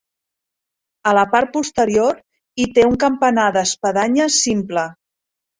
[1.11, 2.17] A la part posterior,
[2.63, 4.91] hi té un campanar d'espadanya simple.